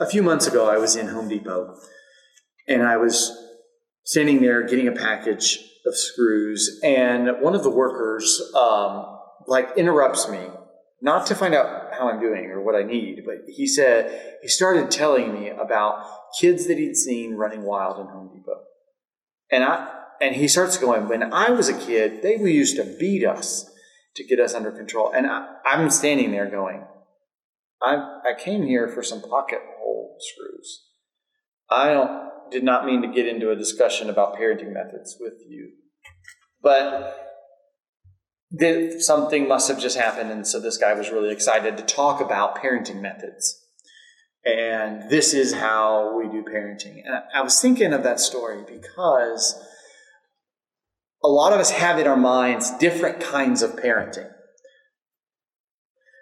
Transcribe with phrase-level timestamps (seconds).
[0.00, 1.76] a few months ago, I was in Home Depot
[2.66, 3.36] and I was
[4.04, 10.28] standing there getting a package of screws, and one of the workers um, like interrupts
[10.28, 10.40] me,
[11.00, 14.48] not to find out how I'm doing or what I need, but he said he
[14.48, 16.04] started telling me about
[16.38, 18.62] kids that he'd seen running wild in Home Depot,
[19.50, 23.24] and I and he starts going, when I was a kid, they used to beat
[23.24, 23.70] us
[24.16, 26.84] to get us under control, and I, I'm standing there going,
[27.82, 30.84] I I came here for some pocket hole screws.
[31.70, 35.72] I don't did not mean to get into a discussion about parenting methods with you,
[36.62, 37.28] but
[39.00, 42.56] something must have just happened, and so this guy was really excited to talk about
[42.56, 43.64] parenting methods.
[44.44, 47.02] And this is how we do parenting.
[47.04, 49.62] And I was thinking of that story because
[51.22, 54.30] a lot of us have in our minds different kinds of parenting.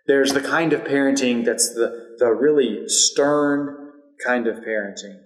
[0.07, 3.93] There's the kind of parenting that's the, the really stern
[4.25, 5.21] kind of parenting.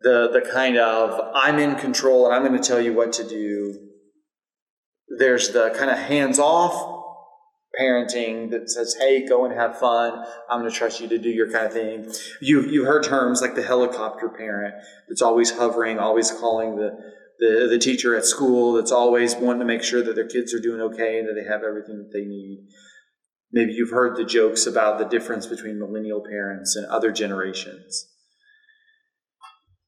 [0.00, 3.28] The, the kind of, I'm in control and I'm going to tell you what to
[3.28, 3.88] do.
[5.18, 7.00] There's the kind of hands off
[7.78, 10.24] parenting that says, hey, go and have fun.
[10.50, 12.12] I'm going to trust you to do your kind of thing.
[12.40, 14.74] You, you heard terms like the helicopter parent
[15.08, 16.98] that's always hovering, always calling the,
[17.38, 20.60] the, the teacher at school, that's always wanting to make sure that their kids are
[20.60, 22.66] doing okay and that they have everything that they need.
[23.52, 28.06] Maybe you've heard the jokes about the difference between millennial parents and other generations.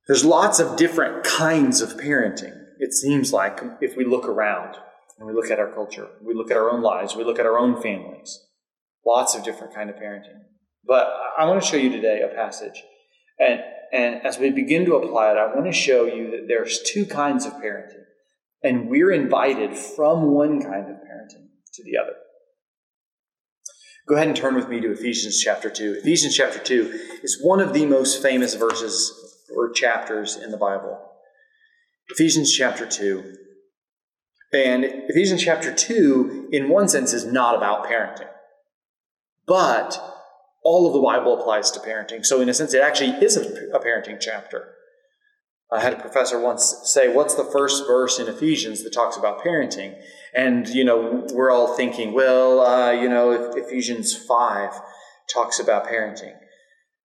[0.06, 4.76] There's lots of different kinds of parenting, it seems like, if we look around
[5.18, 7.46] and we look at our culture, we look at our own lives, we look at
[7.46, 8.40] our own families.
[9.06, 10.42] Lots of different kind of parenting.
[10.84, 12.82] But I want to show you today a passage.
[13.38, 13.60] And,
[13.92, 17.06] and as we begin to apply it, I want to show you that there's two
[17.06, 18.04] kinds of parenting.
[18.62, 22.14] And we're invited from one kind of parenting to the other.
[24.06, 26.00] Go ahead and turn with me to Ephesians chapter 2.
[26.00, 30.98] Ephesians chapter 2 is one of the most famous verses or chapters in the Bible.
[32.10, 33.34] Ephesians chapter 2.
[34.53, 38.28] And Ephesians chapter 2, in one sense, is not about parenting.
[39.47, 39.98] But
[40.62, 42.26] all of the Bible applies to parenting.
[42.26, 44.75] So, in a sense, it actually is a parenting chapter.
[45.72, 49.42] I had a professor once say, What's the first verse in Ephesians that talks about
[49.42, 50.00] parenting?
[50.34, 54.72] And, you know, we're all thinking, well, uh, you know, Ephesians 5
[55.33, 56.34] talks about parenting.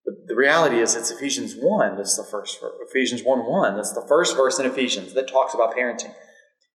[0.04, 2.58] But the reality is, it's Ephesians 1 that's the first.
[2.90, 6.14] Ephesians 1 1, that's the first verse in Ephesians that talks about parenting.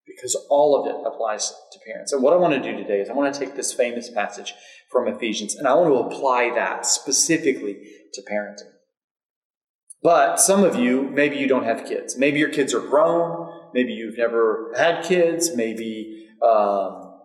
[0.07, 2.13] Because all of it applies to parents.
[2.13, 4.55] And what I want to do today is I want to take this famous passage
[4.93, 7.79] from Ephesians and I want to apply that specifically
[8.13, 8.71] to parenting.
[10.03, 12.17] But some of you, maybe you don't have kids.
[12.19, 13.51] Maybe your kids are grown.
[13.73, 15.57] Maybe you've never had kids.
[15.57, 17.21] Maybe um,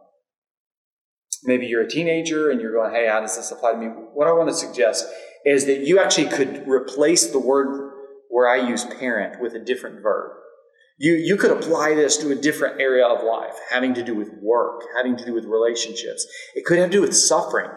[1.44, 3.88] maybe you're a teenager and you're going, hey, how does this apply to me?
[3.88, 5.06] What I want to suggest
[5.46, 7.94] is that you actually could replace the word
[8.30, 10.32] where I use parent with a different verb.
[10.98, 14.34] You, you could apply this to a different area of life, having to do with
[14.42, 16.28] work, having to do with relationships.
[16.56, 17.72] It could have to do with suffering.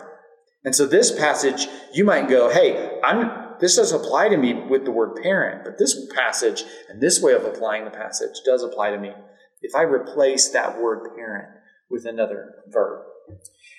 [0.65, 4.85] And so this passage, you might go, hey, I'm, this does apply to me with
[4.85, 8.91] the word parent, but this passage and this way of applying the passage does apply
[8.91, 9.13] to me
[9.63, 11.49] if I replace that word parent
[11.91, 13.05] with another verb.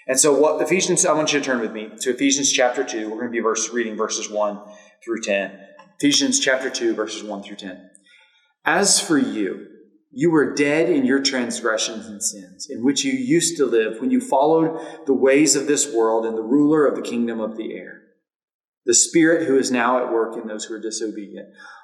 [0.07, 3.09] And so what Ephesians, I want you to turn with me to Ephesians chapter 2.
[3.09, 4.59] We're going to be verse, reading verses 1
[5.03, 5.59] through 10.
[5.99, 7.89] Ephesians chapter 2, verses 1 through 10.
[8.65, 9.67] As for you,
[10.11, 14.11] you were dead in your transgressions and sins, in which you used to live when
[14.11, 17.73] you followed the ways of this world and the ruler of the kingdom of the
[17.73, 18.01] air,
[18.85, 21.47] the spirit who is now at work in those who are disobedient.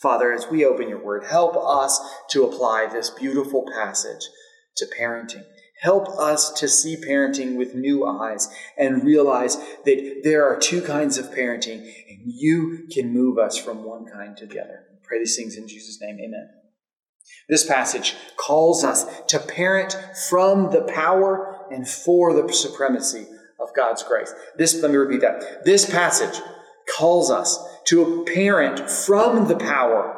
[0.00, 2.00] Father, as we open your word, help us
[2.30, 4.28] to apply this beautiful passage
[4.76, 5.44] to parenting.
[5.80, 11.18] Help us to see parenting with new eyes and realize that there are two kinds
[11.18, 14.84] of parenting, and you can move us from one kind to the other.
[15.04, 16.18] Pray these things in Jesus' name.
[16.20, 16.48] Amen.
[17.48, 19.96] This passage calls us to parent
[20.28, 23.26] from the power and for the supremacy
[23.60, 24.32] of God's grace.
[24.56, 25.64] This, let me repeat that.
[25.64, 26.40] This passage
[26.96, 30.14] calls us to a parent from the power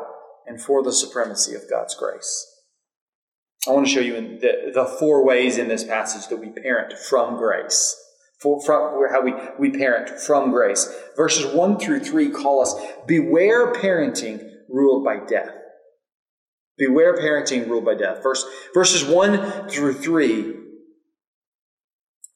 [0.47, 2.47] and for the supremacy of God's grace.
[3.69, 6.99] I want to show you the, the four ways in this passage that we parent
[6.99, 7.97] from grace.
[8.41, 10.93] For, from, how we, we parent from grace.
[11.15, 12.75] Verses 1 through 3 call us
[13.07, 15.55] beware parenting ruled by death.
[16.79, 18.23] Beware parenting ruled by death.
[18.23, 20.57] Verse, verses 1 through 3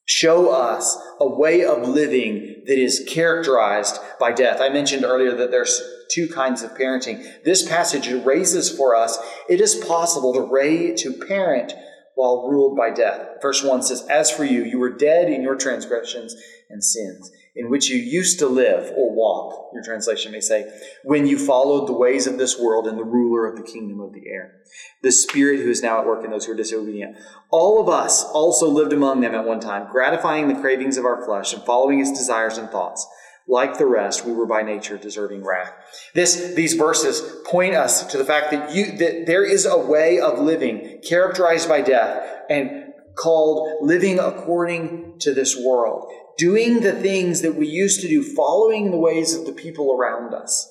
[0.06, 4.60] show us a way of living that is characterized by death.
[4.60, 7.42] I mentioned earlier that there's two kinds of parenting.
[7.44, 9.18] This passage raises for us
[9.48, 11.74] it is possible to, raise, to parent
[12.14, 13.42] while ruled by death.
[13.42, 16.34] Verse 1 says, As for you, you were dead in your transgressions
[16.70, 20.68] and sins, in which you used to live or walk, your translation may say,
[21.04, 24.12] when you followed the ways of this world and the ruler of the kingdom of
[24.12, 24.56] the air,
[25.02, 27.16] the spirit who is now at work in those who are disobedient.
[27.50, 31.24] All of us also lived among them at one time, gratifying the cravings of our
[31.24, 33.06] flesh and following its desires and thoughts.
[33.46, 35.72] Like the rest, we were by nature deserving wrath.
[36.14, 40.18] This, these verses point us to the fact that you, that there is a way
[40.18, 46.10] of living characterized by death and called living according to this world.
[46.36, 50.34] Doing the things that we used to do, following the ways of the people around
[50.34, 50.70] us.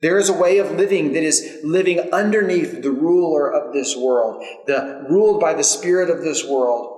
[0.00, 4.44] There is a way of living that is living underneath the ruler of this world,
[4.66, 6.94] the ruled by the spirit of this world.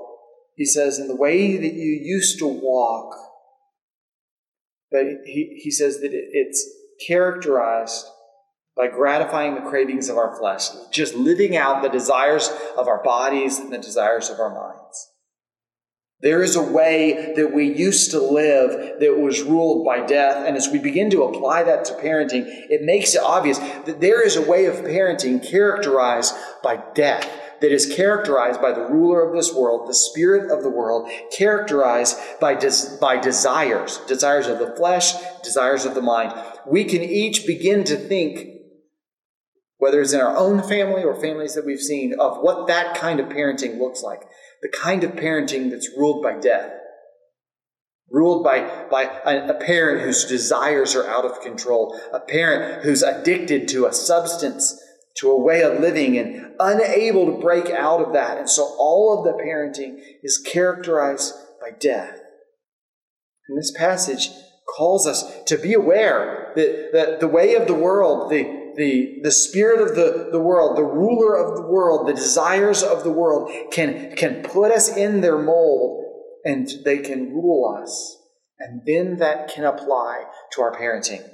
[0.55, 3.17] He says, in the way that you used to walk,
[4.91, 6.69] but he, he says that it's
[7.06, 8.06] characterized
[8.76, 13.58] by gratifying the cravings of our flesh, just living out the desires of our bodies
[13.58, 15.10] and the desires of our minds.
[16.22, 20.46] There is a way that we used to live that was ruled by death.
[20.46, 24.25] And as we begin to apply that to parenting, it makes it obvious that there
[24.25, 27.26] is a way of parenting characterized by death
[27.62, 32.19] that is characterized by the ruler of this world, the spirit of the world, characterized
[32.38, 36.34] by, des- by desires, desires of the flesh, desires of the mind.
[36.66, 38.46] We can each begin to think,
[39.78, 43.20] whether it's in our own family or families that we've seen, of what that kind
[43.20, 44.23] of parenting looks like.
[44.62, 46.73] The kind of parenting that's ruled by death
[48.11, 53.03] ruled by, by a, a, parent whose desires are out of control, a parent who's
[53.03, 54.79] addicted to a substance
[55.17, 58.39] to a way of living and unable to break out of that.
[58.39, 62.19] And so all of the parenting is characterized by death.
[63.49, 64.31] And this passage
[64.77, 69.31] calls us to be aware that, that the way of the world, the, the, the
[69.31, 73.50] spirit of the, the world, the ruler of the world, the desires of the world
[73.70, 76.05] can, can put us in their mold
[76.44, 78.17] and they can rule us.
[78.58, 81.26] And then that can apply to our parenting.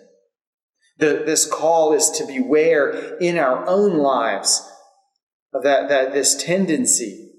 [0.99, 4.67] The, this call is to beware in our own lives
[5.53, 7.33] of that, that this tendency,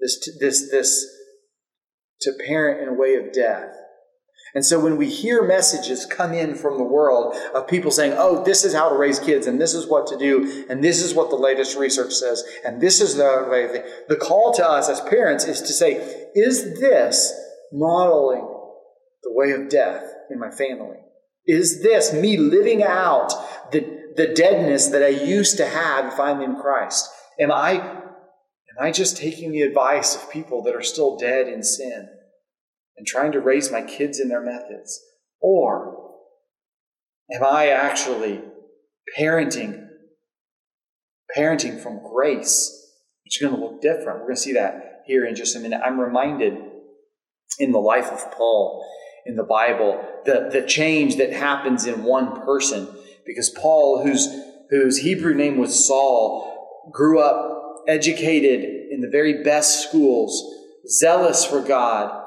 [0.00, 1.06] this, this, this
[2.22, 3.74] to parent in a way of death.
[4.54, 8.44] And so when we hear messages come in from the world of people saying, oh,
[8.44, 11.14] this is how to raise kids, and this is what to do, and this is
[11.14, 15.00] what the latest research says, and this is the way, the call to us as
[15.02, 17.32] parents is to say, is this
[17.72, 18.46] modeling
[19.22, 20.98] the way of death in my family?
[21.46, 23.32] Is this me living out
[23.72, 23.80] the,
[24.16, 27.08] the deadness that I used to have if I'm in Christ?
[27.40, 31.62] Am I, am I just taking the advice of people that are still dead in
[31.62, 32.10] sin
[32.96, 35.00] and trying to raise my kids in their methods?
[35.40, 36.10] Or
[37.34, 38.40] am I actually
[39.18, 39.88] parenting,
[41.36, 42.70] parenting from grace,
[43.24, 44.20] which is going to look different?
[44.20, 45.80] We're going to see that here in just a minute.
[45.84, 46.58] I'm reminded
[47.58, 48.86] in the life of Paul
[49.26, 52.88] in the Bible, the, the change that happens in one person.
[53.24, 54.28] Because Paul, whose,
[54.70, 60.42] whose Hebrew name was Saul, grew up educated in the very best schools,
[60.88, 62.21] zealous for God,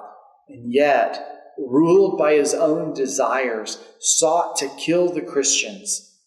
[0.48, 6.20] and yet, ruled by his own desires, sought to kill the Christians,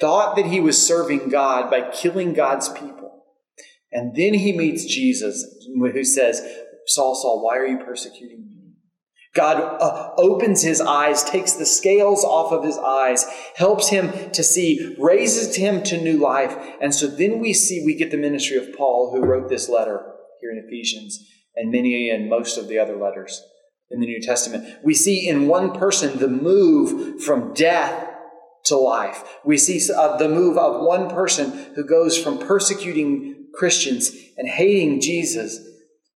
[0.00, 3.24] thought that he was serving God by killing God's people.
[3.90, 6.40] And then he meets Jesus, who says,
[6.86, 8.52] Saul, Saul, why are you persecuting me?
[9.34, 13.24] God uh, opens his eyes, takes the scales off of his eyes,
[13.56, 16.54] helps him to see, raises him to new life.
[16.82, 20.04] And so then we see, we get the ministry of Paul, who wrote this letter
[20.40, 23.42] here in Ephesians, and many and most of the other letters
[23.90, 24.78] in the New Testament.
[24.82, 28.08] We see in one person the move from death
[28.64, 29.38] to life.
[29.44, 35.00] We see uh, the move of one person who goes from persecuting Christians and hating
[35.00, 35.58] Jesus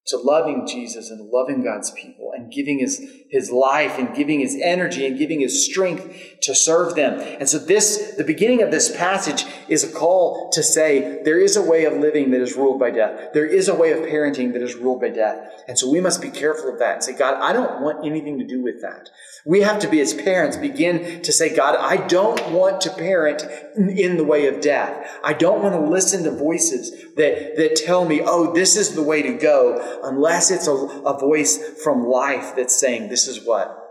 [0.06, 4.56] to loving Jesus and loving God's people and giving his, his life and giving his
[4.62, 7.18] energy and giving his strength to serve them.
[7.40, 11.56] And so this, the beginning of this passage is a call to say there is
[11.56, 13.32] a way of living that is ruled by death.
[13.34, 15.64] There is a way of parenting that is ruled by death.
[15.66, 18.38] And so we must be careful of that and say, God, I don't want anything
[18.38, 19.10] to do with that.
[19.46, 23.44] We have to be, as parents, begin to say, God, I don't want to parent
[23.76, 25.18] in the way of death.
[25.22, 29.04] I don't want to listen to voices that, that tell me, oh, this is the
[29.04, 33.84] way to go, unless it's a, a voice from life that's saying, this is what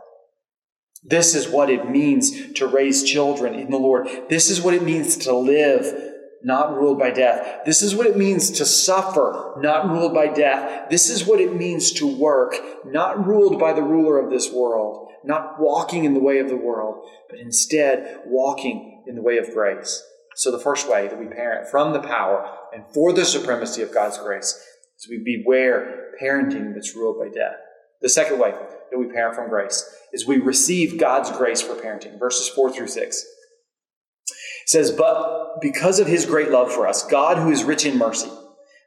[1.08, 4.08] this is what it means to raise children in the Lord.
[4.28, 7.64] This is what it means to live not ruled by death.
[7.64, 10.90] This is what it means to suffer, not ruled by death.
[10.90, 15.05] This is what it means to work, not ruled by the ruler of this world
[15.26, 19.52] not walking in the way of the world, but instead walking in the way of
[19.54, 20.04] grace.
[20.36, 23.94] So, the first way that we parent from the power and for the supremacy of
[23.94, 24.62] God's grace
[24.98, 27.58] is we beware parenting that's ruled by death.
[28.02, 32.20] The second way that we parent from grace is we receive God's grace for parenting.
[32.20, 33.18] Verses 4 through 6.
[33.18, 37.98] It says, But because of his great love for us, God, who is rich in
[37.98, 38.30] mercy,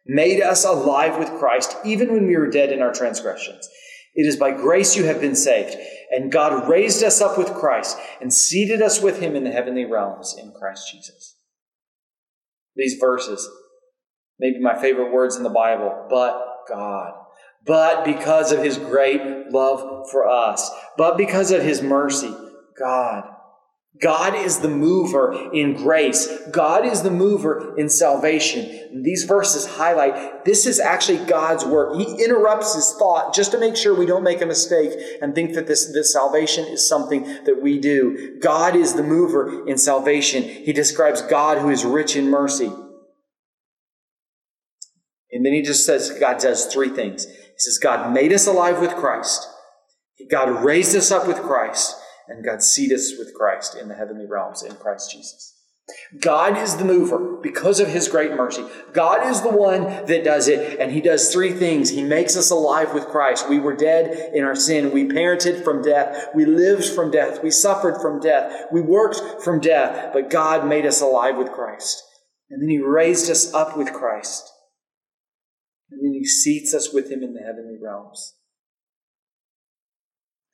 [0.06, 3.68] made us alive with Christ even when we were dead in our transgressions.
[4.18, 5.76] It is by grace you have been saved.
[6.10, 9.84] And God raised us up with Christ and seated us with him in the heavenly
[9.84, 11.36] realms in Christ Jesus.
[12.74, 13.48] These verses,
[14.40, 17.12] maybe my favorite words in the Bible, but God.
[17.64, 22.34] But because of his great love for us, but because of his mercy,
[22.76, 23.22] God
[24.00, 26.28] God is the mover in grace.
[26.52, 29.02] God is the mover in salvation.
[29.02, 31.96] these verses highlight this is actually God's work.
[31.96, 35.54] He interrupts his thought just to make sure we don't make a mistake and think
[35.54, 38.38] that this, this salvation is something that we do.
[38.40, 40.42] God is the mover in salvation.
[40.42, 42.72] He describes God who is rich in mercy.
[45.30, 47.26] And then he just says God does three things.
[47.26, 49.46] He says, God made us alive with Christ.
[50.30, 51.96] God raised us up with Christ
[52.28, 55.54] and God seat us with Christ in the heavenly realms in Christ Jesus.
[56.20, 58.62] God is the mover because of his great mercy.
[58.92, 61.88] God is the one that does it, and he does three things.
[61.88, 63.48] He makes us alive with Christ.
[63.48, 64.92] We were dead in our sin.
[64.92, 66.28] We parented from death.
[66.34, 67.42] We lived from death.
[67.42, 68.66] We suffered from death.
[68.70, 72.02] We worked from death, but God made us alive with Christ.
[72.50, 74.50] And then he raised us up with Christ.
[75.90, 78.34] And then he seats us with him in the heavenly realms.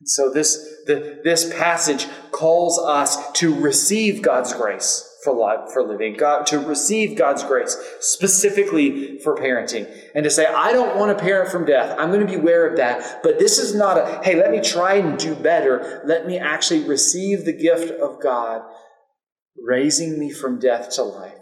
[0.05, 6.17] So this, the, this passage calls us to receive God's grace for life, for living,
[6.17, 11.25] God, to receive God's grace specifically for parenting, and to say, I don't want to
[11.25, 11.97] parent from death.
[11.99, 13.23] I'm going to be aware of that.
[13.23, 16.03] But this is not a, hey, let me try and do better.
[16.05, 18.63] Let me actually receive the gift of God,
[19.57, 21.39] raising me from death to life,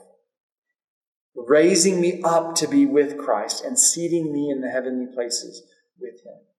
[1.35, 5.65] raising me up to be with Christ, and seating me in the heavenly places
[5.99, 6.52] with Him.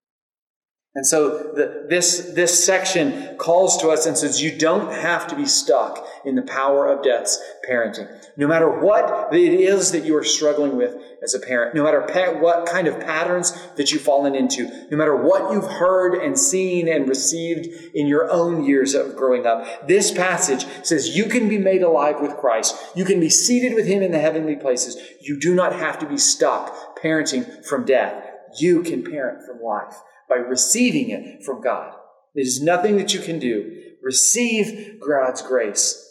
[0.96, 5.36] And so the, this, this section calls to us and says, you don't have to
[5.36, 8.08] be stuck in the power of death's parenting.
[8.38, 12.02] No matter what it is that you are struggling with as a parent, no matter
[12.02, 16.38] pa- what kind of patterns that you've fallen into, no matter what you've heard and
[16.38, 21.50] seen and received in your own years of growing up, this passage says you can
[21.50, 22.76] be made alive with Christ.
[22.96, 24.96] You can be seated with Him in the heavenly places.
[25.22, 28.30] You do not have to be stuck parenting from death.
[28.60, 29.96] You can parent from life
[30.30, 31.96] by receiving it from God.
[32.36, 33.82] Is nothing that you can do.
[34.02, 36.04] Receive God's grace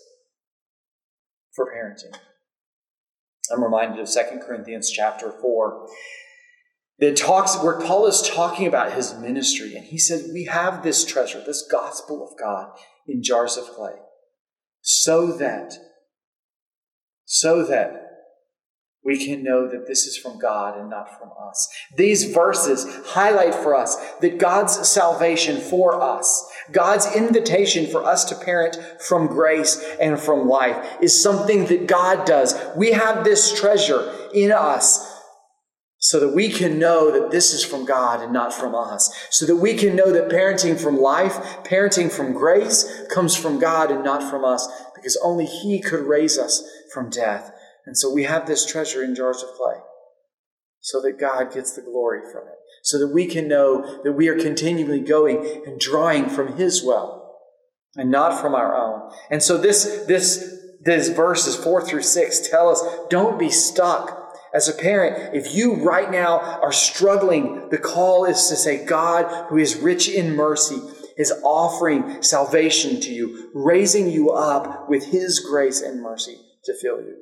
[1.54, 2.16] for parenting.
[3.52, 5.88] I'm reminded of 2 Corinthians chapter 4
[7.00, 11.04] that talks where Paul is talking about his ministry, and he said, We have this
[11.04, 12.70] treasure, this gospel of God,
[13.08, 13.96] in jars of clay,
[14.80, 15.74] so that,
[17.24, 18.01] so that
[19.04, 21.68] we can know that this is from God and not from us.
[21.96, 28.36] These verses highlight for us that God's salvation for us, God's invitation for us to
[28.36, 32.54] parent from grace and from life is something that God does.
[32.76, 35.08] We have this treasure in us
[35.98, 39.12] so that we can know that this is from God and not from us.
[39.30, 43.90] So that we can know that parenting from life, parenting from grace comes from God
[43.90, 47.52] and not from us because only He could raise us from death.
[47.86, 49.80] And so we have this treasure in jars of clay
[50.80, 54.28] so that God gets the glory from it, so that we can know that we
[54.28, 57.38] are continually going and drawing from His well
[57.94, 59.12] and not from our own.
[59.30, 64.18] And so this, this, this verses four through six tell us don't be stuck.
[64.54, 69.48] As a parent, if you right now are struggling, the call is to say, God,
[69.48, 70.78] who is rich in mercy,
[71.16, 77.00] is offering salvation to you, raising you up with His grace and mercy to fill
[77.00, 77.16] you.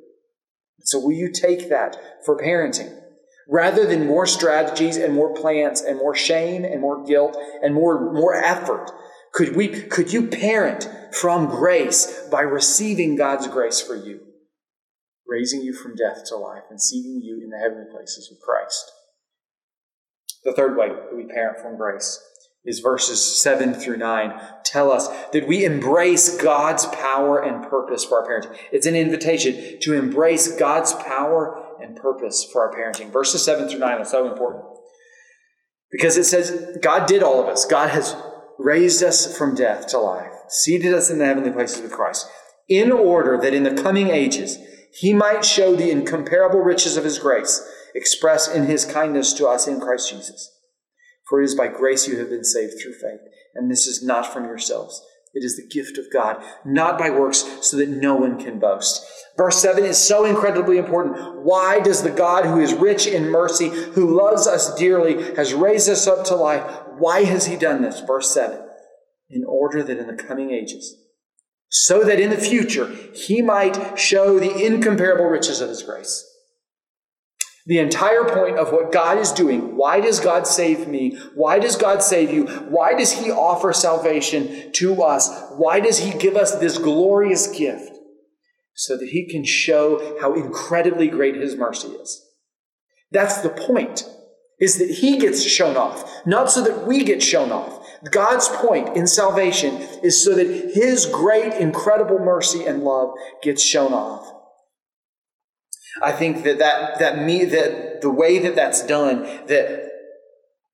[0.83, 3.01] So will you take that for parenting?
[3.51, 8.11] rather than more strategies and more plans and more shame and more guilt and more,
[8.13, 8.89] more effort?
[9.33, 14.21] Could we, could you parent from grace by receiving God's grace for you,
[15.27, 18.91] raising you from death to life and seating you in the heavenly places with Christ?
[20.43, 22.23] The third way that we parent from grace
[22.63, 28.21] is verses 7 through 9 tell us that we embrace God's power and purpose for
[28.21, 28.55] our parenting.
[28.71, 33.11] It's an invitation to embrace God's power and purpose for our parenting.
[33.11, 34.63] Verses 7 through 9 are so important
[35.91, 37.65] because it says God did all of us.
[37.65, 38.15] God has
[38.57, 42.27] raised us from death to life, seated us in the heavenly places with Christ,
[42.69, 44.57] in order that in the coming ages
[44.93, 47.61] he might show the incomparable riches of his grace
[47.95, 50.60] expressed in his kindness to us in Christ Jesus.
[51.31, 53.21] For it is by grace you have been saved through faith,
[53.55, 55.01] and this is not from yourselves.
[55.33, 59.01] It is the gift of God, not by works, so that no one can boast.
[59.37, 61.45] Verse 7 is so incredibly important.
[61.45, 65.87] Why does the God who is rich in mercy, who loves us dearly, has raised
[65.87, 68.01] us up to life, why has he done this?
[68.01, 68.59] Verse 7
[69.29, 70.97] In order that in the coming ages,
[71.69, 76.27] so that in the future he might show the incomparable riches of his grace
[77.65, 79.75] the entire point of what God is doing.
[79.77, 81.17] Why does God save me?
[81.35, 82.47] Why does God save you?
[82.47, 85.29] Why does He offer salvation to us?
[85.57, 87.97] Why does He give us this glorious gift?
[88.73, 92.25] So that He can show how incredibly great His mercy is.
[93.11, 94.07] That's the point,
[94.59, 97.85] is that He gets shown off, not so that we get shown off.
[98.09, 103.13] God's point in salvation is so that His great, incredible mercy and love
[103.43, 104.40] gets shown off.
[106.01, 109.89] I think that that, that me, that the way that that's done, that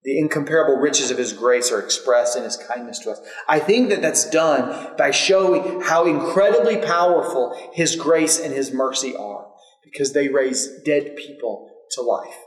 [0.04, 3.20] the incomparable riches of his grace are expressed in his kindness to us.
[3.48, 9.16] I think that that's done by showing how incredibly powerful his grace and his mercy
[9.16, 9.48] are
[9.84, 12.38] because they raise dead people to life.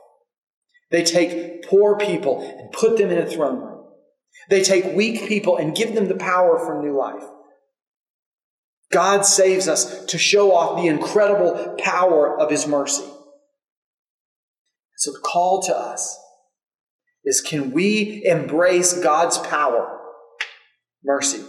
[0.90, 3.84] They take poor people and put them in a throne room.
[4.48, 7.24] They take weak people and give them the power for new life.
[8.92, 13.04] God saves us to show off the incredible power of His mercy.
[14.96, 16.18] So the call to us
[17.24, 19.98] is can we embrace God's power,
[21.04, 21.42] mercy,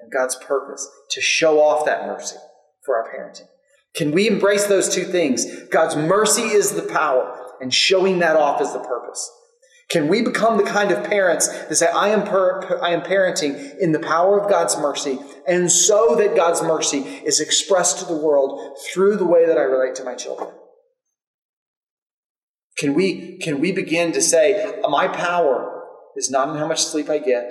[0.00, 2.36] and God's purpose to show off that mercy
[2.84, 3.48] for our parenting?
[3.94, 5.44] Can we embrace those two things?
[5.70, 9.30] God's mercy is the power, and showing that off is the purpose.
[9.90, 13.78] Can we become the kind of parents that say, I am, per- I am parenting
[13.78, 18.16] in the power of God's mercy, and so that God's mercy is expressed to the
[18.16, 20.50] world through the way that I relate to my children?
[22.76, 25.84] Can we, can we begin to say, my power
[26.16, 27.50] is not in how much sleep I get,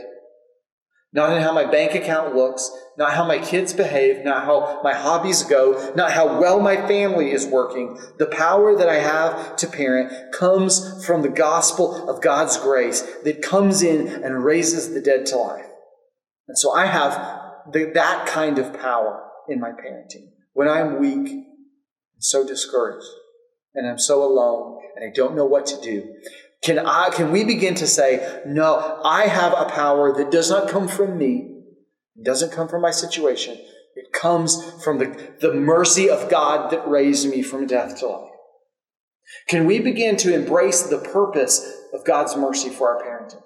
[1.13, 4.93] not in how my bank account looks, not how my kids behave, not how my
[4.93, 7.97] hobbies go, not how well my family is working.
[8.17, 13.41] The power that I have to parent comes from the gospel of God's grace that
[13.41, 15.65] comes in and raises the dead to life.
[16.47, 17.13] And so I have
[17.71, 20.31] the, that kind of power in my parenting.
[20.53, 23.07] When I'm weak and so discouraged
[23.73, 26.15] and I'm so alone and I don't know what to do,
[26.63, 30.69] can I, can we begin to say, no, I have a power that does not
[30.69, 31.63] come from me,
[32.15, 33.57] it doesn't come from my situation.
[33.95, 38.31] It comes from the, the mercy of God that raised me from death to life.
[39.47, 43.41] Can we begin to embrace the purpose of God's mercy for our parenting?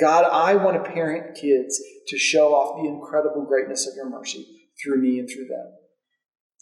[0.00, 4.46] God, I want to parent kids to show off the incredible greatness of your mercy
[4.82, 5.72] through me and through them.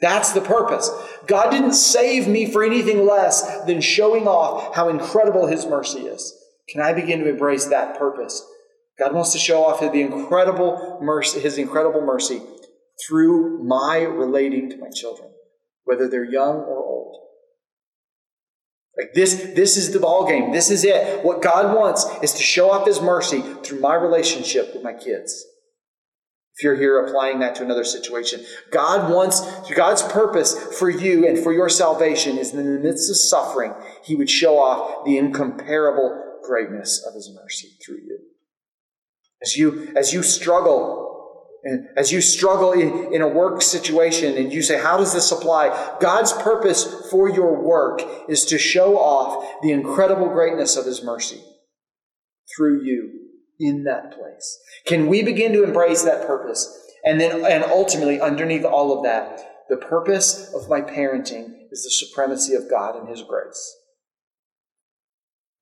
[0.01, 0.91] That's the purpose.
[1.27, 6.35] God didn't save me for anything less than showing off how incredible His mercy is.
[6.69, 8.45] Can I begin to embrace that purpose?
[8.99, 12.43] God wants to show off the incredible mercy, His incredible mercy
[13.07, 15.31] through my relating to my children,
[15.85, 17.17] whether they're young or old.
[18.97, 20.53] Like this, this is the ball game.
[20.53, 21.25] This is it.
[21.25, 25.45] What God wants is to show off His mercy through my relationship with my kids.
[26.57, 29.41] If you're here applying that to another situation, God wants,
[29.75, 34.15] God's purpose for you and for your salvation is in the midst of suffering, He
[34.15, 38.19] would show off the incomparable greatness of His mercy through you.
[39.43, 44.53] As you, as you struggle, and as you struggle in, in a work situation and
[44.53, 45.97] you say, How does this apply?
[46.01, 51.43] God's purpose for your work is to show off the incredible greatness of His mercy
[52.57, 53.24] through you
[53.59, 54.59] in that place?
[54.87, 56.81] Can we begin to embrace that purpose?
[57.05, 61.91] And then, and ultimately, underneath all of that, the purpose of my parenting is the
[61.91, 63.77] supremacy of God and His grace.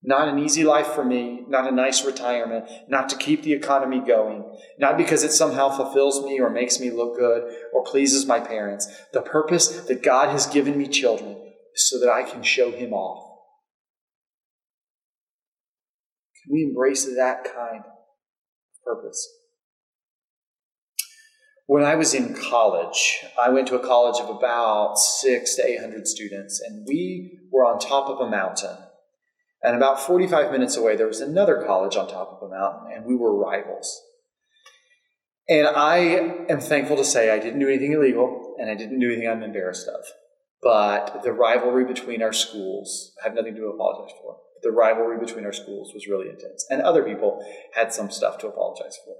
[0.04, 4.00] Not an easy life for me, not a nice retirement, not to keep the economy
[4.00, 4.44] going,
[4.78, 8.88] not because it somehow fulfills me or makes me look good or pleases my parents.
[9.12, 11.36] The purpose that God has given me children
[11.74, 13.31] is so that I can show Him off
[16.44, 19.28] Can we embrace that kind of purpose?
[21.66, 26.06] When I was in college, I went to a college of about six to 800
[26.06, 28.76] students, and we were on top of a mountain.
[29.62, 33.04] And about 45 minutes away, there was another college on top of a mountain, and
[33.04, 34.02] we were rivals.
[35.48, 35.98] And I
[36.48, 39.42] am thankful to say I didn't do anything illegal, and I didn't do anything I'm
[39.42, 40.04] embarrassed of.
[40.62, 44.36] But the rivalry between our schools, I have nothing to apologize for.
[44.62, 46.66] The rivalry between our schools was really intense.
[46.70, 47.44] And other people
[47.74, 49.16] had some stuff to apologize for.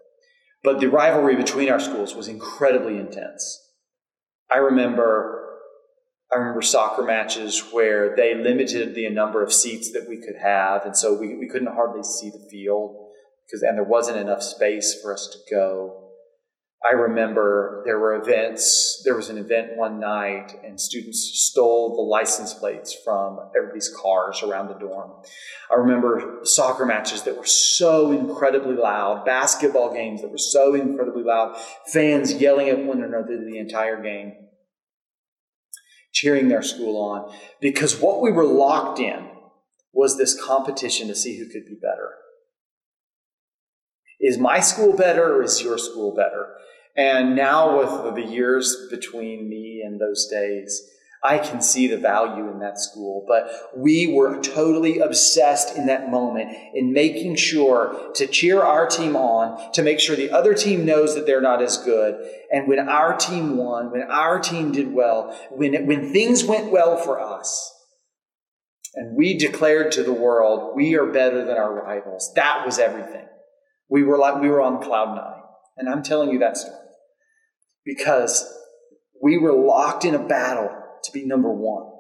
[0.63, 3.59] But the rivalry between our schools was incredibly intense.
[4.53, 5.41] I remember
[6.33, 10.87] I remember soccer matches where they limited the number of seats that we could have,
[10.87, 12.97] and so we, we couldn't hardly see the field
[13.47, 16.02] because and there wasn't enough space for us to go.
[16.85, 19.03] I remember there were events.
[19.05, 24.43] There was an event one night, and students stole the license plates from everybody's cars
[24.43, 25.13] around the dorm.
[25.71, 31.23] I remember soccer matches that were so incredibly loud, basketball games that were so incredibly
[31.23, 34.33] loud, fans yelling at one another the entire game,
[36.13, 39.29] cheering their school on, because what we were locked in
[39.93, 42.15] was this competition to see who could be better.
[44.19, 46.57] Is my school better or is your school better?
[46.97, 50.91] And now, with the years between me and those days,
[51.25, 53.25] I can see the value in that school.
[53.27, 59.17] But we were totally obsessed in that moment in making sure to cheer our team
[59.17, 62.29] on, to make sure the other team knows that they're not as good.
[62.51, 66.97] And when our team won, when our team did well, when, when things went well
[66.97, 67.71] for us,
[68.95, 72.31] and we declared to the world, we are better than our rivals.
[72.35, 73.27] That was everything.
[73.89, 75.43] We were like, we were on cloud nine.
[75.79, 76.82] And I'm telling you that story
[77.85, 78.45] because
[79.23, 80.71] we were locked in a battle
[81.05, 81.91] to be number one.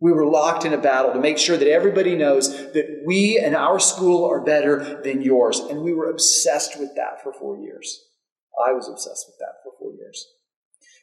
[0.00, 3.54] We were locked in a battle to make sure that everybody knows that we and
[3.54, 5.60] our school are better than yours.
[5.60, 8.04] And we were obsessed with that for four years.
[8.66, 10.26] I was obsessed with that for four years.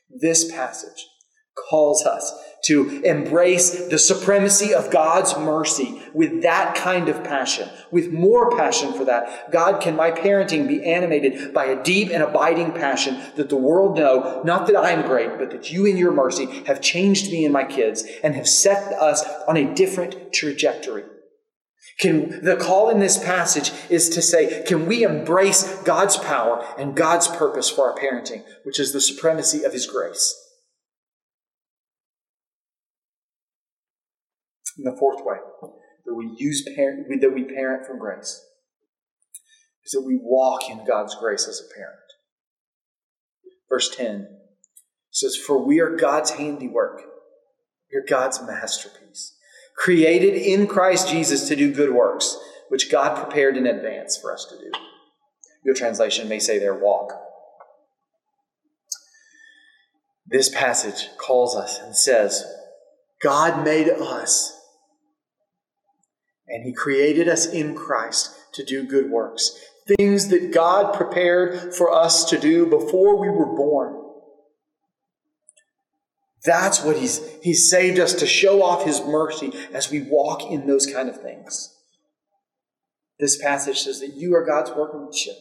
[0.10, 1.08] This passage
[1.70, 8.12] calls us to embrace the supremacy of God's mercy with that kind of passion, with
[8.12, 9.52] more passion for that.
[9.52, 13.98] God, can my parenting be animated by a deep and abiding passion that the world
[13.98, 17.54] know, not that I'm great, but that you in your mercy have changed me and
[17.54, 21.04] my kids and have set us on a different trajectory.
[22.00, 26.96] Can the call in this passage is to say, can we embrace God's power and
[26.96, 30.49] God's purpose for our parenting, which is the supremacy of his grace?
[34.82, 35.38] The fourth way
[36.06, 38.46] that we use parent, that we parent from grace
[39.84, 42.00] is that we walk in God's grace as a parent.
[43.68, 44.28] Verse 10
[45.12, 47.02] says, For we are God's handiwork,
[47.94, 49.36] are God's masterpiece,
[49.76, 52.38] created in Christ Jesus to do good works,
[52.70, 54.72] which God prepared in advance for us to do.
[55.66, 57.12] Your translation may say there, walk.
[60.26, 62.46] This passage calls us and says,
[63.22, 64.59] God made us
[66.50, 71.94] and He created us in Christ to do good works, things that God prepared for
[71.94, 73.96] us to do before we were born.
[76.44, 80.68] That's what He's He's saved us to show off His mercy as we walk in
[80.68, 81.76] those kind of things.
[83.20, 85.36] This passage says that you are God's workmanship,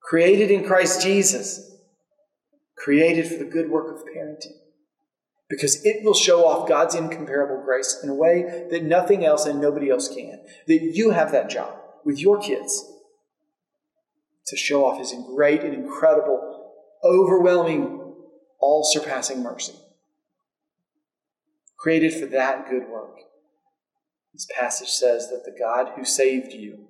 [0.00, 1.76] created in Christ Jesus,
[2.76, 4.63] created for the good work of parenting
[5.54, 9.60] because it will show off God's incomparable grace in a way that nothing else and
[9.60, 10.40] nobody else can.
[10.66, 12.84] That you have that job with your kids
[14.48, 16.72] to show off His great and incredible,
[17.04, 18.16] overwhelming,
[18.58, 19.74] all surpassing mercy.
[21.76, 23.18] Created for that good work.
[24.32, 26.88] This passage says that the God who saved you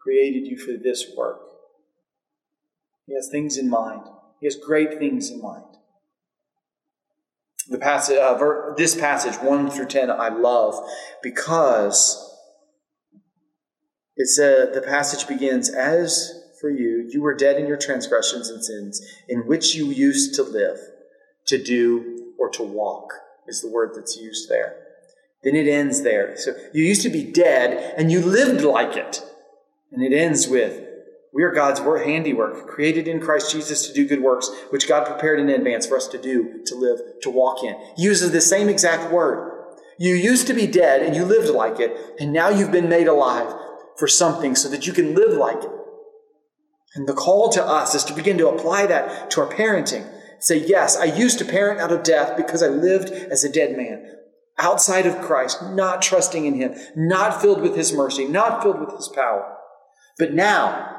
[0.00, 1.40] created you for this work.
[3.08, 4.02] He has things in mind,
[4.38, 5.75] He has great things in mind
[7.68, 10.74] the passage, uh, ver- this passage, 1 through 10, I love
[11.22, 12.22] because
[14.16, 18.64] it said the passage begins, As for you, you were dead in your transgressions and
[18.64, 20.78] sins, in which you used to live,
[21.46, 23.12] to do, or to walk,
[23.46, 24.76] is the word that's used there.
[25.42, 26.36] Then it ends there.
[26.36, 29.22] So you used to be dead and you lived like it.
[29.92, 30.82] And it ends with,
[31.36, 35.38] we are God's handiwork, created in Christ Jesus to do good works, which God prepared
[35.38, 37.76] in advance for us to do, to live, to walk in.
[37.94, 39.52] He uses the same exact word.
[39.98, 43.06] You used to be dead and you lived like it, and now you've been made
[43.06, 43.54] alive
[43.98, 45.70] for something so that you can live like it.
[46.94, 50.10] And the call to us is to begin to apply that to our parenting.
[50.40, 53.76] Say, yes, I used to parent out of death because I lived as a dead
[53.76, 54.10] man,
[54.56, 58.96] outside of Christ, not trusting in Him, not filled with His mercy, not filled with
[58.96, 59.52] His power.
[60.18, 60.95] But now,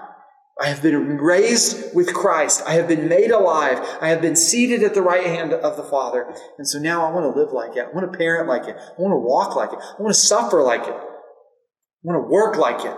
[0.59, 2.63] I have been raised with Christ.
[2.65, 3.79] I have been made alive.
[4.01, 6.33] I have been seated at the right hand of the Father.
[6.57, 7.87] And so now I want to live like it.
[7.87, 8.75] I want to parent like it.
[8.75, 9.79] I want to walk like it.
[9.79, 10.95] I want to suffer like it.
[10.95, 12.97] I want to work like it.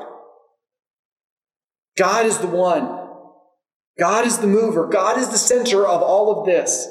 [1.98, 3.08] God is the one.
[4.00, 4.88] God is the mover.
[4.88, 6.88] God is the center of all of this.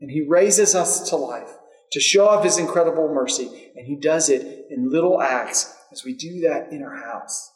[0.00, 1.50] And He raises us to life
[1.92, 3.72] to show off His incredible mercy.
[3.76, 7.52] And He does it in little acts as we do that in our house.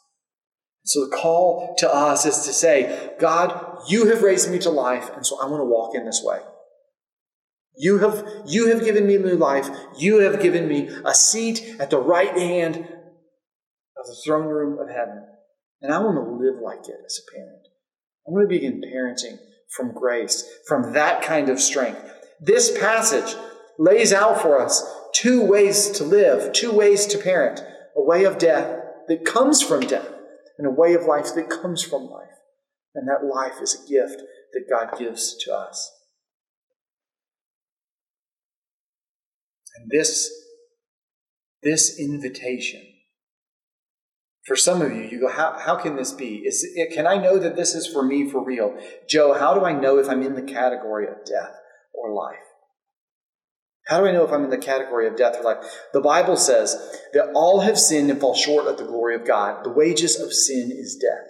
[0.85, 5.09] So the call to us is to say, God, you have raised me to life,
[5.15, 6.39] and so I want to walk in this way.
[7.75, 9.69] You have, you have given me new life.
[9.97, 14.89] You have given me a seat at the right hand of the throne room of
[14.89, 15.25] heaven.
[15.81, 17.67] And I want to live like it as a parent.
[18.27, 19.37] I want to begin parenting
[19.75, 21.99] from grace, from that kind of strength.
[22.39, 23.35] This passage
[23.79, 27.63] lays out for us two ways to live, two ways to parent
[27.95, 30.12] a way of death that comes from death
[30.63, 32.29] and a way of life that comes from life.
[32.95, 34.21] And that life is a gift
[34.53, 35.91] that God gives to us.
[39.75, 40.31] And this,
[41.63, 42.81] this invitation,
[44.45, 46.43] for some of you, you go, how, how can this be?
[46.45, 48.77] Is it, can I know that this is for me for real?
[49.09, 51.57] Joe, how do I know if I'm in the category of death
[51.93, 52.37] or life?
[53.93, 55.63] How do I know if I'm in the category of death or life?
[55.93, 59.63] The Bible says that all have sinned and fall short of the glory of God.
[59.63, 61.29] The wages of sin is death.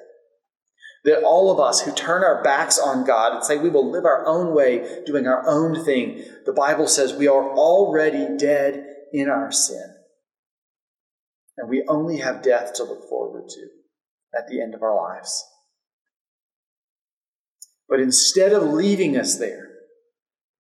[1.04, 4.06] That all of us who turn our backs on God and say we will live
[4.06, 9.28] our own way, doing our own thing, the Bible says we are already dead in
[9.28, 9.96] our sin.
[11.58, 13.68] And we only have death to look forward to
[14.40, 15.44] at the end of our lives.
[17.90, 19.73] But instead of leaving us there,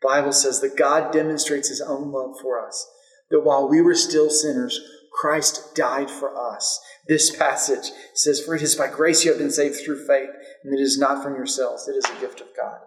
[0.03, 2.87] Bible says that God demonstrates his own love for us,
[3.31, 4.79] that while we were still sinners,
[5.13, 6.79] Christ died for us.
[7.07, 10.29] This passage says, For it is by grace you have been saved through faith,
[10.63, 12.79] and it is not from yourselves, it is a gift of God.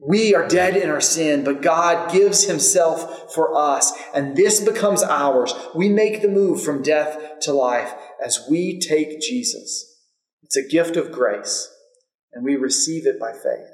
[0.00, 5.02] We are dead in our sin, but God gives himself for us, and this becomes
[5.02, 5.52] ours.
[5.74, 7.92] We make the move from death to life
[8.24, 9.96] as we take Jesus.
[10.44, 11.68] It's a gift of grace,
[12.32, 13.66] and we receive it by faith.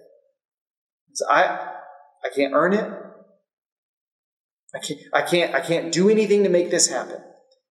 [1.13, 1.74] So I,
[2.25, 2.91] I can't earn it.
[4.75, 7.21] I can't, I can't, I can't do anything to make this happen.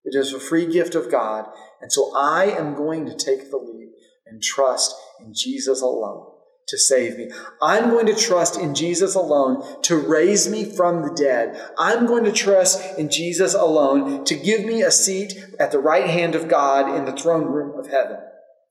[0.05, 1.45] It is a free gift of God.
[1.81, 3.91] And so I am going to take the lead
[4.25, 6.27] and trust in Jesus alone
[6.67, 7.29] to save me.
[7.61, 11.59] I'm going to trust in Jesus alone to raise me from the dead.
[11.77, 16.07] I'm going to trust in Jesus alone to give me a seat at the right
[16.07, 18.17] hand of God in the throne room of heaven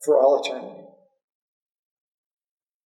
[0.03, 0.82] for all eternity.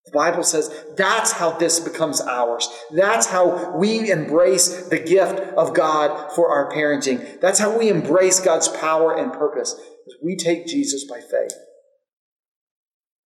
[0.07, 2.69] The Bible says that's how this becomes ours.
[2.93, 7.41] That's how we embrace the gift of God for our parenting.
[7.41, 9.75] That's how we embrace God's power and purpose.
[10.23, 11.55] We take Jesus by faith.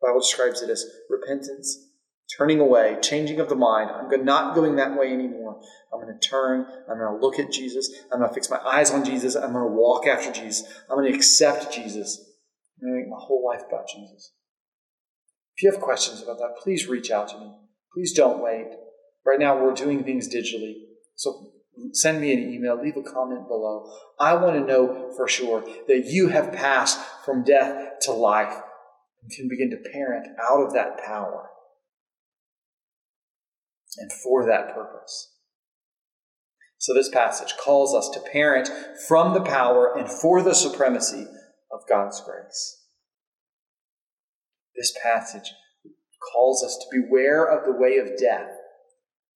[0.01, 1.87] The Bible describes it as repentance,
[2.39, 3.91] turning away, changing of the mind.
[3.91, 5.61] I'm not going that way anymore.
[5.93, 6.65] I'm going to turn.
[6.91, 7.91] I'm going to look at Jesus.
[8.11, 9.37] I'm going to fix my eyes on Jesus.
[9.37, 10.67] I'm going to walk after Jesus.
[10.89, 12.25] I'm going to accept Jesus.
[12.81, 14.33] I'm going to make my whole life about Jesus.
[15.61, 17.53] If you have questions about that, please reach out to me.
[17.93, 18.69] Please don't wait.
[19.27, 20.73] Right now, we're doing things digitally.
[21.17, 21.53] So
[21.93, 23.93] send me an email, leave a comment below.
[24.19, 28.59] I want to know for sure that you have passed from death to life
[29.23, 31.51] and can begin to parent out of that power
[33.99, 35.35] and for that purpose.
[36.79, 38.71] So, this passage calls us to parent
[39.07, 41.27] from the power and for the supremacy
[41.71, 42.80] of God's grace.
[44.77, 45.53] This passage
[46.33, 48.51] calls us to beware of the way of death.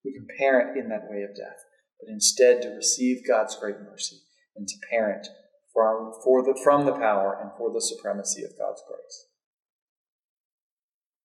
[0.05, 1.65] We can parent in that way of death,
[2.01, 4.17] but instead to receive God's great mercy
[4.57, 5.27] and to parent
[5.73, 9.27] from, for the, from the power and for the supremacy of God's grace.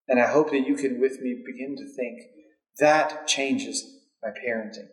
[0.08, 2.22] And I hope that you can, with me, begin to think
[2.80, 4.88] that changes my parenting.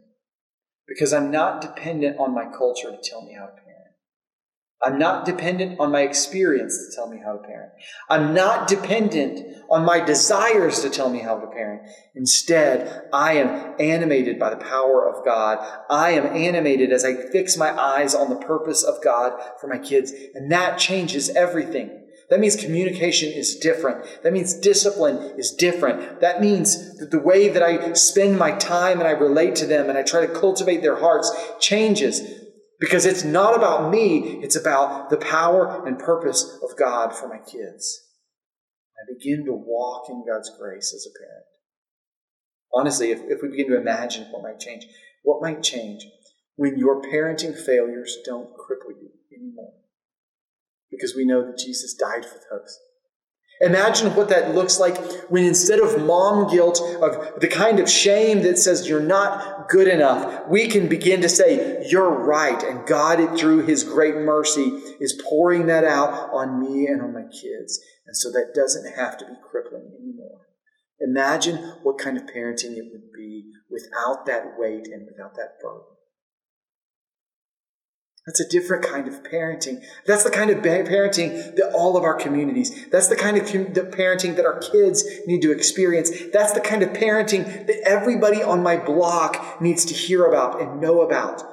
[0.87, 3.65] Because I'm not dependent on my culture to tell me how to parent.
[4.82, 7.72] I'm not dependent on my experience to tell me how to parent.
[8.10, 11.88] I'm not dependent on my desires to tell me how to parent.
[12.14, 15.58] Instead, I am animated by the power of God.
[15.88, 19.78] I am animated as I fix my eyes on the purpose of God for my
[19.78, 20.12] kids.
[20.34, 22.02] And that changes everything.
[22.28, 24.04] That means communication is different.
[24.24, 26.20] That means discipline is different.
[26.20, 29.88] That means that the way that I spend my time and I relate to them
[29.88, 32.20] and I try to cultivate their hearts changes.
[32.78, 37.38] Because it's not about me, it's about the power and purpose of God for my
[37.38, 38.02] kids.
[38.96, 41.46] I begin to walk in God's grace as a parent.
[42.74, 44.86] Honestly, if, if we begin to imagine what might change,
[45.22, 46.06] what might change
[46.56, 49.72] when your parenting failures don't cripple you anymore?
[50.90, 52.78] Because we know that Jesus died for those.
[53.60, 54.98] Imagine what that looks like
[55.30, 59.88] when instead of mom guilt, of the kind of shame that says you're not good
[59.88, 62.62] enough, we can begin to say, You're right.
[62.62, 67.24] And God, through His great mercy, is pouring that out on me and on my
[67.24, 67.81] kids.
[68.07, 70.46] And so that doesn't have to be crippling anymore.
[71.00, 75.95] Imagine what kind of parenting it would be without that weight and without that burden.
[78.26, 79.84] That's a different kind of parenting.
[80.04, 83.72] That's the kind of parenting that all of our communities, that's the kind of com-
[83.72, 86.10] the parenting that our kids need to experience.
[86.32, 90.80] That's the kind of parenting that everybody on my block needs to hear about and
[90.80, 91.44] know about.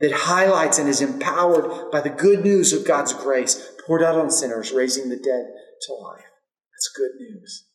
[0.00, 4.30] That highlights and is empowered by the good news of God's grace poured out on
[4.30, 6.24] sinners, raising the dead to life.
[6.72, 7.66] That's good news.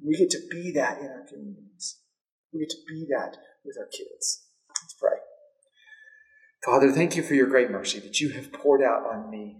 [0.00, 1.98] We get to be that in our communities.
[2.52, 4.44] We get to be that with our kids.
[6.64, 9.56] Father, thank you for your great mercy that you have poured out on me.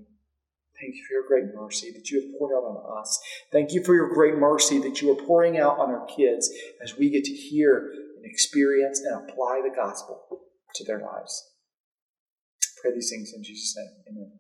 [0.81, 3.21] Thank you for your great mercy that you have poured out on us.
[3.51, 6.51] Thank you for your great mercy that you are pouring out on our kids
[6.83, 10.41] as we get to hear and experience and apply the gospel
[10.75, 11.51] to their lives.
[12.63, 14.17] I pray these things in Jesus' name.
[14.17, 14.39] Amen.